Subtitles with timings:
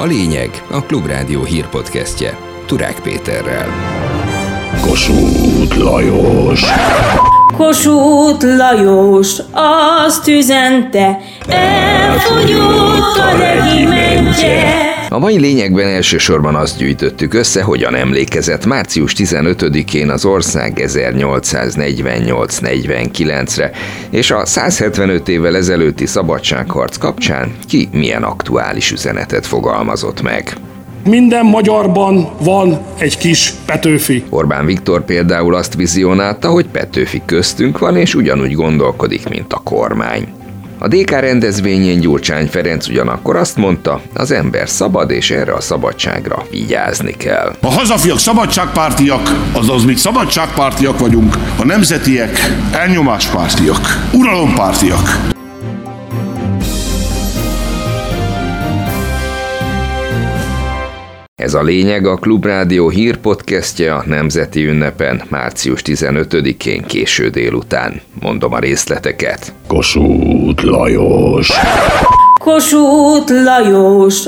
[0.00, 3.68] A lényeg a Klubrádió hírpodcastje Turák Péterrel.
[4.80, 6.62] Kossuth Lajos
[7.56, 11.18] Kossuth Lajos azt üzente,
[11.48, 14.89] elfogyott a regimentje.
[15.12, 23.70] A mai lényegben elsősorban azt gyűjtöttük össze, hogyan emlékezett március 15-én az ország 1848-49-re,
[24.10, 30.56] és a 175 évvel ezelőtti szabadságharc kapcsán ki milyen aktuális üzenetet fogalmazott meg.
[31.04, 34.24] Minden magyarban van egy kis Petőfi.
[34.28, 40.39] Orbán Viktor például azt vizionálta, hogy Petőfi köztünk van, és ugyanúgy gondolkodik, mint a kormány.
[40.82, 46.46] A DK rendezvényén Gyurcsány Ferenc ugyanakkor azt mondta, az ember szabad, és erre a szabadságra
[46.50, 47.56] vigyázni kell.
[47.60, 52.38] A hazafiak szabadságpártiak, azaz mi szabadságpártiak vagyunk, a nemzetiek
[52.72, 55.38] elnyomáspártiak, uralompártiak.
[61.40, 68.00] Ez a lényeg a Klubrádió hírpodcastje a Nemzeti Ünnepen március 15-én késő délután.
[68.20, 69.52] Mondom a részleteket.
[69.66, 71.50] Kossuth Lajos
[72.40, 74.24] Kossuth Lajos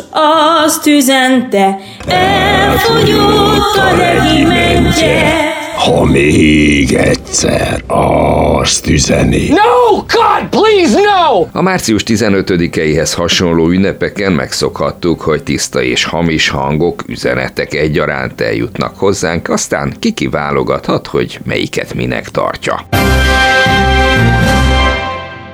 [0.60, 5.52] azt üzente, elfogyott a regimentje.
[5.77, 6.92] Ha még
[7.33, 9.48] egyszer azt üzeni.
[9.48, 11.47] No, God, please, no!
[11.52, 19.48] A március 15-eihez hasonló ünnepeken megszokhattuk, hogy tiszta és hamis hangok, üzenetek egyaránt eljutnak hozzánk,
[19.48, 22.86] aztán kiki válogathat, hogy melyiket minek tartja.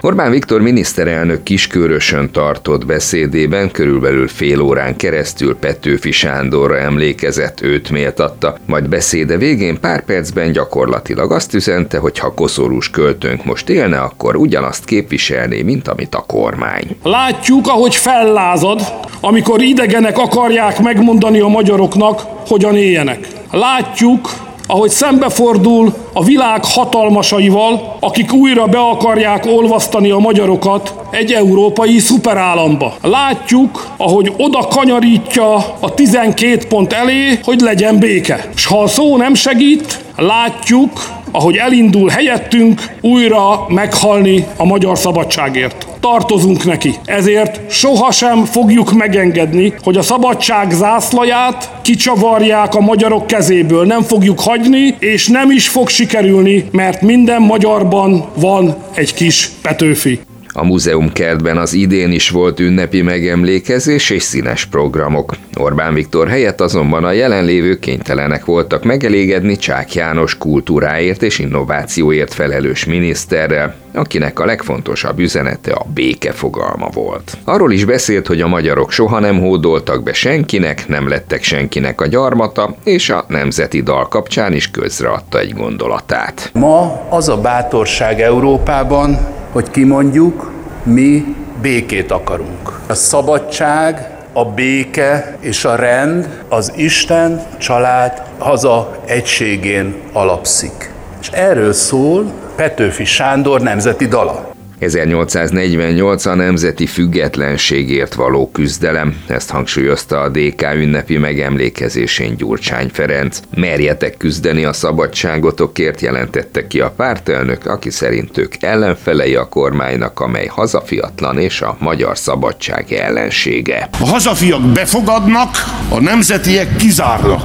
[0.00, 8.56] Orbán Viktor miniszterelnök kiskörösön tartott beszédében körülbelül fél órán keresztül Petőfi Sándorra emlékezett, őt méltatta,
[8.66, 14.36] majd beszéde végén pár percben gyakorlatilag azt üzente, hogy ha koszorús költőnk most élne, akkor
[14.36, 16.96] ugyanazt képviselné, mint amit a kormány.
[17.02, 18.80] Látjuk, ahogy fellázad,
[19.20, 23.26] amikor idegenek akarják megmondani a magyaroknak, hogyan éljenek.
[23.50, 24.28] Látjuk,
[24.70, 32.94] ahogy szembefordul a világ hatalmasaival, akik újra be akarják olvasztani a magyarokat egy európai szuperállamba.
[33.02, 38.50] Látjuk, ahogy oda kanyarítja a 12 pont elé, hogy legyen béke.
[38.54, 40.90] És ha a szó nem segít, látjuk,
[41.32, 45.86] ahogy elindul helyettünk újra meghalni a magyar szabadságért.
[46.00, 46.94] Tartozunk neki.
[47.04, 53.86] Ezért sohasem fogjuk megengedni, hogy a szabadság zászlaját kicsavarják a magyarok kezéből.
[53.86, 60.27] Nem fogjuk hagyni, és nem is fog sikerülni, mert minden magyarban van egy kis Petőfi.
[60.58, 65.34] A múzeum kertben az idén is volt ünnepi megemlékezés és színes programok.
[65.56, 72.84] Orbán Viktor helyett azonban a jelenlévők kénytelenek voltak megelégedni Csák János kultúráért és innovációért felelős
[72.84, 77.36] miniszterrel, akinek a legfontosabb üzenete a béke fogalma volt.
[77.44, 82.06] Arról is beszélt, hogy a magyarok soha nem hódoltak be senkinek, nem lettek senkinek a
[82.06, 86.50] gyarmata, és a nemzeti dal kapcsán is közreadta egy gondolatát.
[86.54, 92.80] Ma az a bátorság Európában, hogy kimondjuk, mi békét akarunk.
[92.86, 100.92] A szabadság, a béke és a rend az Isten, család, haza egységén alapszik.
[101.20, 104.47] És erről szól Petőfi Sándor nemzeti dala.
[104.78, 113.40] 1848 a nemzeti függetlenségért való küzdelem, ezt hangsúlyozta a DK ünnepi megemlékezésén Gyurcsány Ferenc.
[113.54, 120.46] Merjetek küzdeni a szabadságotokért, jelentette ki a pártelnök, aki szerint ők ellenfelei a kormánynak, amely
[120.46, 123.88] hazafiatlan és a magyar szabadság ellensége.
[124.00, 125.56] A hazafiak befogadnak,
[125.88, 127.42] a nemzetiek kizárnak.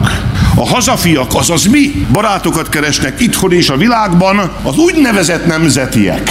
[0.55, 6.29] A hazafiak, azaz mi barátokat keresnek itthon és a világban, az úgynevezett nemzetiek,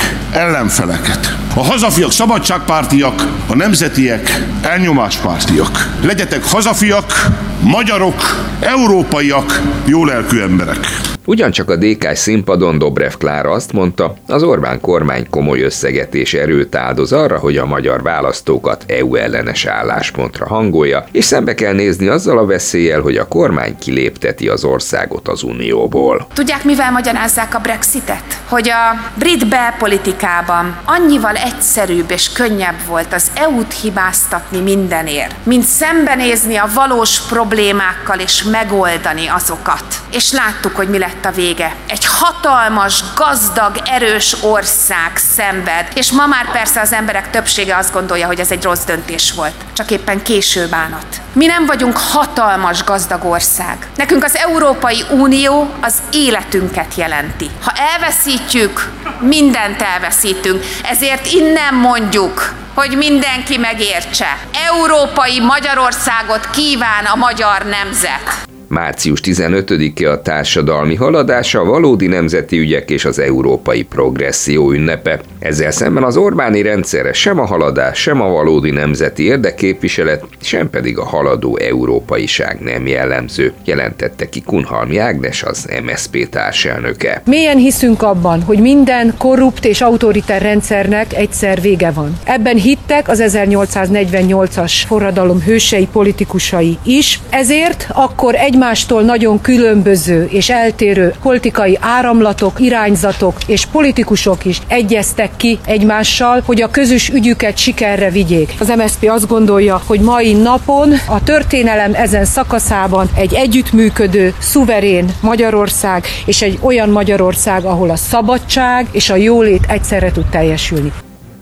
[0.92, 1.36] ellenfeleket.
[1.54, 5.94] A hazafiak szabadságpártiak, a nemzetiek elnyomáspártiak.
[6.03, 7.26] Legyetek hazafiak,
[7.60, 11.12] magyarok, európaiak, jólelkű emberek.
[11.25, 16.75] Ugyancsak a DK színpadon Dobrev Klára azt mondta, az Orbán kormány komoly összeget és erőt
[16.75, 22.38] áldoz arra, hogy a magyar választókat EU ellenes álláspontra hangolja, és szembe kell nézni azzal
[22.38, 26.26] a veszéllyel, hogy a kormány kilépteti az országot az Unióból.
[26.35, 28.41] Tudják, mivel magyarázzák a Brexitet?
[28.49, 36.56] Hogy a brit belpolitikában annyival egyszerűbb és könnyebb volt az EU-t hibáztatni mindenért, mint szembenézni
[36.56, 39.85] a valós problémákkal és megoldani azokat.
[40.12, 41.75] És láttuk, hogy mi lett lett a vége.
[41.88, 48.26] Egy hatalmas, gazdag, erős ország szenved, és ma már persze az emberek többsége azt gondolja,
[48.26, 49.55] hogy ez egy rossz döntés volt.
[49.73, 51.06] Csak éppen késő bánat.
[51.32, 53.88] Mi nem vagyunk hatalmas, gazdag ország.
[53.97, 57.50] Nekünk az Európai Unió az életünket jelenti.
[57.65, 60.65] Ha elveszítjük, mindent elveszítünk.
[60.82, 64.38] Ezért innen mondjuk, hogy mindenki megértse.
[64.69, 68.50] Európai Magyarországot kíván a magyar nemzet.
[68.72, 75.20] Március 15-e a társadalmi haladása, a valódi nemzeti ügyek és az európai progresszió ünnepe.
[75.38, 80.98] Ezzel szemben az Orbáni rendszerre sem a haladás, sem a valódi nemzeti érdekképviselet, sem pedig
[80.98, 87.22] a haladó európaiság nem jellemző, jelentette ki Kunhalmi Ágnes, az MSZP társelnöke.
[87.24, 92.19] Mélyen hiszünk abban, hogy minden korrupt és autoriter rendszernek egyszer vége van.
[92.24, 100.50] Ebben hittek az 1848-as forradalom hősei politikusai is, ezért akkor egy egymástól nagyon különböző és
[100.50, 108.11] eltérő politikai áramlatok, irányzatok és politikusok is egyeztek ki egymással, hogy a közös ügyüket sikerre
[108.11, 108.55] vigyék.
[108.59, 116.05] Az MSZP azt gondolja, hogy mai napon a történelem ezen szakaszában egy együttműködő, szuverén Magyarország
[116.26, 120.93] és egy olyan Magyarország, ahol a szabadság és a jólét egyszerre tud teljesülni.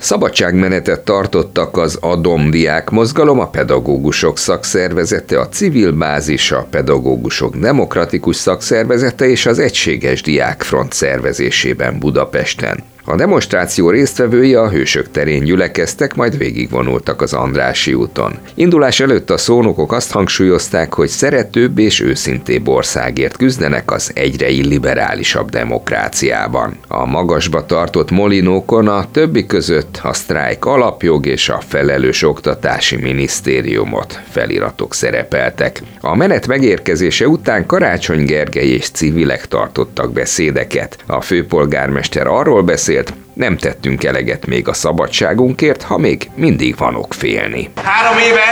[0.00, 8.36] Szabadságmenetet tartottak az Adom Diák Mozgalom, a pedagógusok szakszervezete, a civil bázis, a pedagógusok demokratikus
[8.36, 12.89] szakszervezete és az Egységes Diákfront szervezésében Budapesten.
[13.10, 18.38] A demonstráció résztvevői a Hősök terén gyülekeztek, majd végigvonultak az Andrási úton.
[18.54, 25.48] Indulás előtt a szónokok azt hangsúlyozták, hogy szeretőbb és őszintébb országért küzdenek az egyre illiberálisabb
[25.48, 26.76] demokráciában.
[26.88, 34.20] A magasba tartott molinókon a többi között a sztrájk alapjog és a felelős oktatási minisztériumot
[34.30, 35.82] feliratok szerepeltek.
[36.00, 40.98] A menet megérkezése után Karácsony Gergely és civilek tartottak beszédeket.
[41.06, 42.98] A főpolgármester arról beszélt,
[43.40, 47.70] nem tettünk eleget még a szabadságunkért, ha még mindig van ok félni.
[47.82, 48.46] Három éve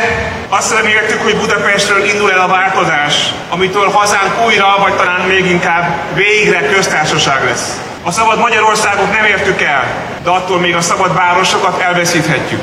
[0.49, 6.15] azt reméltük, hogy Budapestről indul el a változás, amitől hazánk újra, vagy talán még inkább
[6.15, 7.81] végre köztársaság lesz.
[8.03, 9.85] A szabad Magyarországot nem értük el,
[10.23, 12.61] de attól még a szabad városokat elveszíthetjük.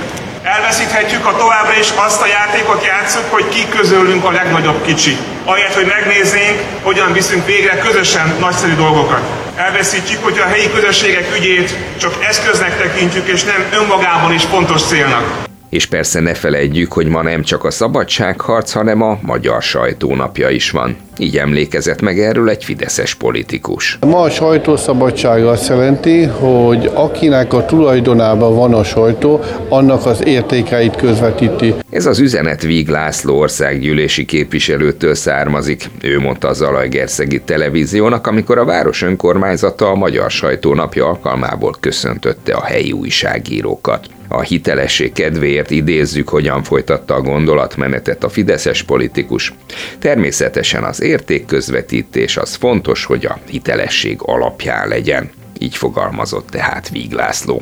[0.56, 5.18] Elveszíthetjük, ha továbbra is azt a játékot játszunk, hogy ki közülünk a legnagyobb kicsi.
[5.46, 9.22] Ahelyett, hogy megnéznénk, hogyan viszünk végre közösen nagyszerű dolgokat.
[9.56, 15.44] Elveszítjük, hogy a helyi közösségek ügyét csak eszköznek tekintjük, és nem önmagában is fontos célnak.
[15.69, 20.72] És persze ne felejtjük, hogy ma nem csak a szabadságharc, hanem a magyar sajtónapja is
[20.72, 20.98] van.
[21.17, 23.97] Így emlékezett meg erről egy fideszes politikus.
[24.01, 30.95] Ma a sajtószabadság azt jelenti, hogy akinek a tulajdonában van a sajtó, annak az értékeit
[30.95, 31.73] közvetíti.
[31.89, 35.89] Ez az üzenet Víg László országgyűlési képviselőtől származik.
[36.01, 42.63] Ő mondta a Zalajgerszegi televíziónak, amikor a város önkormányzata a Magyar Sajtónapja alkalmából köszöntötte a
[42.63, 44.07] helyi újságírókat.
[44.27, 49.53] A hitelesség kedvéért idézzük, hogyan folytatta a gondolatmenetet a fideszes politikus.
[50.00, 55.30] Természetesen az értékközvetítés az fontos, hogy a hitelesség alapján legyen.
[55.60, 57.62] Így fogalmazott tehát Víg László.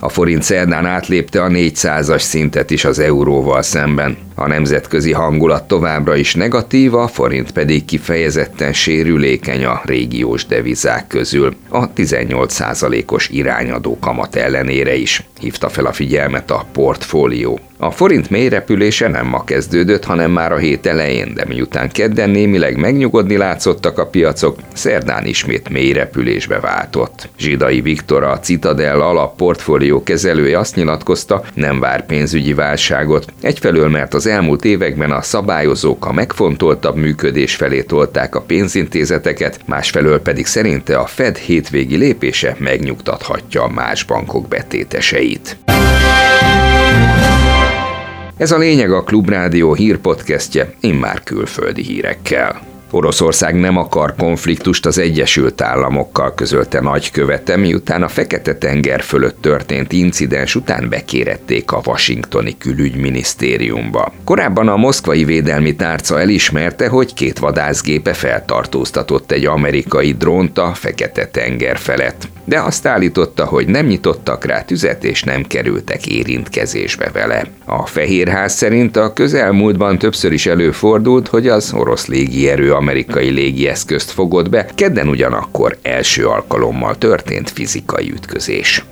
[0.00, 4.16] A forint szerdán átlépte a 400-as szintet is az euróval szemben.
[4.34, 11.56] A nemzetközi hangulat továbbra is negatív, a forint pedig kifejezetten sérülékeny a régiós devizák közül,
[11.68, 17.60] a 18%-os irányadó kamat ellenére is, hívta fel a figyelmet a portfólió.
[17.78, 22.76] A forint mélyrepülése nem ma kezdődött, hanem már a hét elején, de miután kedden némileg
[22.76, 27.28] megnyugodni látszottak a piacok, szerdán ismét mélyrepülésbe váltott.
[27.38, 34.14] Zsidai Viktor, a Citadel alap portfólió kezelője azt nyilatkozta, nem vár pénzügyi válságot, egyfelől mert
[34.14, 40.98] az elmúlt években a szabályozók a megfontoltabb működés felé tolták a pénzintézeteket, másfelől pedig szerinte
[40.98, 45.56] a Fed hétvégi lépése megnyugtathatja más bankok betéteseit.
[48.36, 52.75] Ez a lényeg a Klubrádió hírpodcastje, immár külföldi hírekkel.
[52.90, 60.54] Oroszország nem akar konfliktust az Egyesült Államokkal, közölte nagykövete, miután a Fekete-tenger fölött történt incidens
[60.54, 64.12] után bekérették a washingtoni külügyminisztériumba.
[64.24, 71.78] Korábban a moszkvai védelmi tárca elismerte, hogy két vadászgépe feltartóztatott egy amerikai drónt a Fekete-tenger
[71.78, 77.44] felett de azt állította, hogy nem nyitottak rá tüzet és nem kerültek érintkezésbe vele.
[77.64, 84.48] A Fehérház szerint a közelmúltban többször is előfordult, hogy az orosz légierő amerikai légieszközt fogott
[84.48, 88.84] be, kedden ugyanakkor első alkalommal történt fizikai ütközés.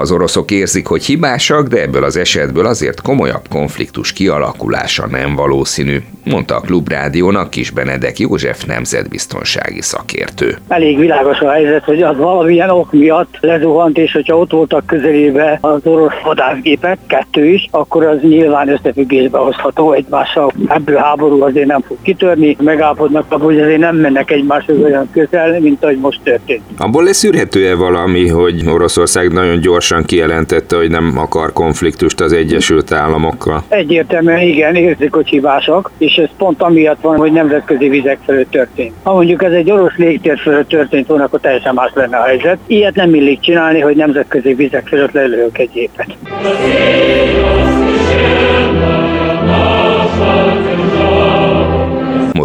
[0.00, 6.02] Az oroszok érzik, hogy hibásak, de ebből az esetből azért komolyabb konfliktus kialakulása nem valószínű,
[6.24, 10.56] mondta a Klubrádiónak Kis Benedek József nemzetbiztonsági szakértő.
[10.68, 15.58] Elég világos a helyzet, hogy az valamilyen ok miatt lezuhant, és hogyha ott voltak közelébe
[15.60, 20.52] az orosz vadászgépek, kettő is, akkor az nyilván összefüggésbe hozható egymással.
[20.68, 25.60] Ebből háború azért nem fog kitörni, megállapodnak abban, hogy azért nem mennek egymáshoz olyan közel,
[25.60, 26.62] mint ahogy most történt.
[26.78, 33.64] Abból leszűrhető-e valami, hogy Oroszország nagyon gyorsan kijelentette, hogy nem akar konfliktust az Egyesült Államokkal?
[33.68, 38.94] Egyértelműen igen, érzik, hogy hibásak, és ez pont amiatt van, hogy nemzetközi vizek fölött történt.
[39.02, 42.58] Ha mondjuk ez egy orosz légtér fölött történt volna, akkor teljesen más lenne a helyzet.
[42.66, 46.16] Ilyet nem illik csinálni, hogy nemzetközi vizek fölött lelőjük egy gépet.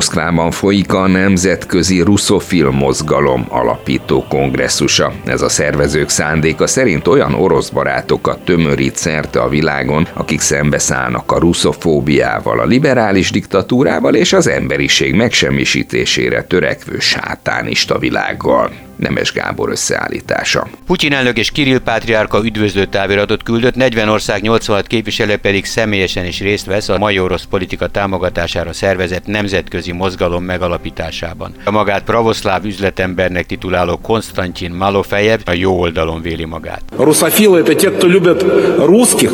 [0.03, 5.13] Moszkvában folyik a Nemzetközi Russzofil Mozgalom alapító kongresszusa.
[5.25, 11.39] Ez a szervezők szándéka szerint olyan orosz barátokat tömörít szerte a világon, akik szembeszállnak a
[11.39, 18.71] russzofóbiával, a liberális diktatúrával és az emberiség megsemmisítésére törekvő sátánista világgal.
[18.95, 20.67] Nemes Gábor összeállítása.
[20.85, 26.39] Putyin elnök és Kirill Pátriárka üdvözlő táviratot küldött, 40 ország 86 képviselő pedig személyesen is
[26.39, 31.53] részt vesz a mai orosz politika támogatására szervezett nemzetközi mozgalom megalapításában.
[31.63, 36.83] A magát pravoszláv üzletembernek tituláló Konstantin Malofejev a jó oldalon véli magát.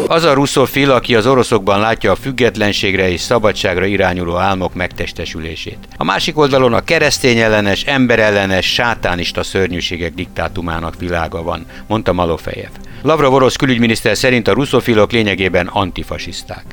[0.08, 5.78] Az a russzofil, aki az oroszokban látja a függetlenségre és szabadságra irányuló álmok megtestesülését.
[5.98, 12.70] A másik oldalon a keresztény ellenes, emberellenes, sátánista szörnyűségek diktátumának világa van, mondta Malofejev.
[13.02, 16.64] Lavrov orosz külügyminiszter szerint a russzofilok lényegében antifasiszták.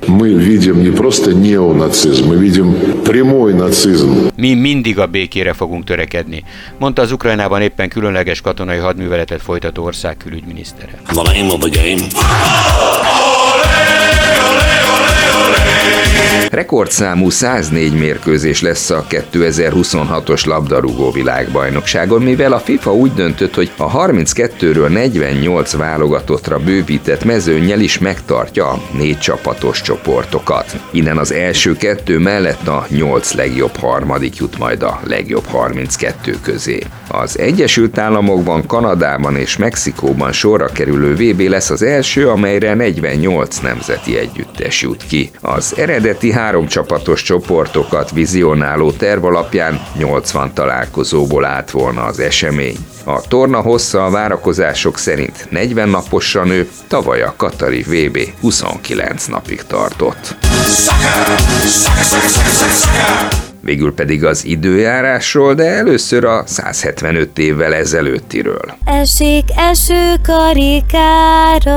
[4.36, 6.44] Mi mindig a békére fogunk törekedni,
[6.78, 11.00] mondta az Ukrajnában éppen különleges katonai hadműveletet folytató ország külügyminisztere.
[16.50, 24.06] Rekordszámú 104 mérkőzés lesz a 2026-os labdarúgó világbajnokságon, mivel a FIFA úgy döntött, hogy a
[24.06, 30.76] 32-ről 48 válogatottra bővített mezőnnyel is megtartja a négy csapatos csoportokat.
[30.90, 36.78] Innen az első kettő mellett a 8 legjobb harmadik jut majd a legjobb 32 közé.
[37.08, 44.18] Az Egyesült Államokban, Kanadában és Mexikóban sorra kerülő VB lesz az első, amelyre 48 nemzeti
[44.18, 45.30] együttes jut ki.
[45.40, 52.76] Az eredeti három csapatos csoportokat vizionáló terv alapján 80 találkozóból állt volna az esemény.
[53.04, 59.62] A torna hossza a várakozások szerint 40 naposra nő, tavaly a Katari VB 29 napig
[59.62, 60.36] tartott.
[63.60, 68.76] Végül pedig az időjárásról, de először a 175 évvel ezelőttiről.
[68.84, 71.74] Esik eső karikára,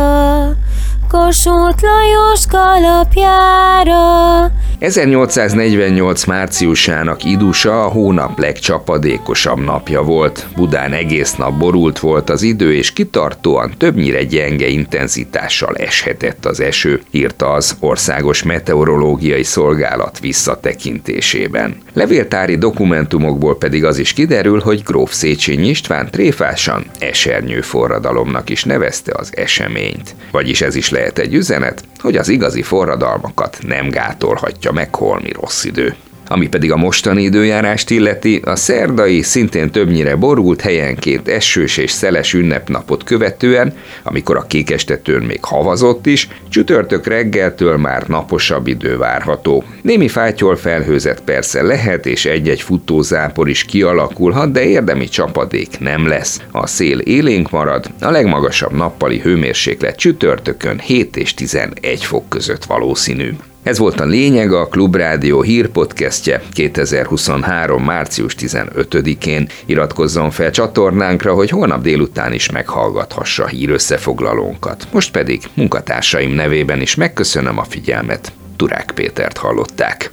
[1.10, 4.52] Kossuth Lajos kalapjára.
[4.80, 10.48] 1848 márciusának idusa a hónap legcsapadékosabb napja volt.
[10.56, 17.02] Budán egész nap borult volt az idő, és kitartóan többnyire gyenge intenzitással eshetett az eső,
[17.12, 21.76] írta az Országos Meteorológiai Szolgálat visszatekintésében.
[21.94, 29.12] Levéltári dokumentumokból pedig az is kiderül, hogy gróf Széchenyi István tréfásan esernyő forradalomnak is nevezte
[29.16, 30.16] az eseményt.
[30.32, 35.64] Vagyis ez is lehet egy üzenet, hogy az igazi forradalmakat nem gátolhatja meg holmi rossz
[35.64, 35.96] idő.
[36.32, 42.34] Ami pedig a mostani időjárást illeti, a szerdai, szintén többnyire borult helyenként esős és szeles
[42.34, 49.64] ünnepnapot követően, amikor a kékestetőn még havazott is, csütörtök reggeltől már naposabb idő várható.
[49.82, 56.42] Némi fátyol felhőzet persze lehet, és egy-egy futózápor is kialakulhat, de érdemi csapadék nem lesz.
[56.52, 63.30] A szél élénk marad, a legmagasabb nappali hőmérséklet csütörtökön 7 és 11 fok között valószínű.
[63.70, 67.84] Ez volt a lényeg a Klubrádió hírpodcastje 2023.
[67.84, 69.48] március 15-én.
[69.66, 74.88] Iratkozzon fel csatornánkra, hogy holnap délután is meghallgathassa hírösszefoglalónkat.
[74.92, 78.32] Most pedig munkatársaim nevében is megköszönöm a figyelmet.
[78.56, 80.12] Turák Pétert hallották.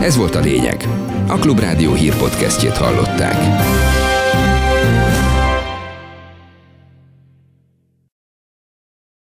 [0.00, 0.84] Ez volt a lényeg.
[1.28, 3.36] A Klubrádió hírpodcastjét hallották.